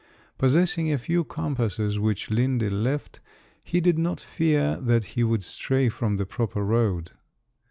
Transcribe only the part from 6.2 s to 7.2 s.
proper road.